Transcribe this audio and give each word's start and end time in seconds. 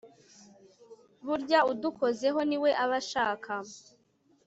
burya 1.25 1.59
udukozeho 1.71 2.39
ni 2.49 2.57
we 2.63 2.71
aba 2.83 2.95
ashaka 3.03 3.51